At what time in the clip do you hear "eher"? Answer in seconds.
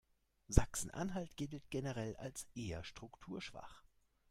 2.55-2.83